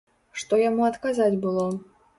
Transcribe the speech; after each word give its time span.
Што 0.43 0.59
яму 0.61 0.89
адказаць 0.89 1.33
было? 1.47 1.71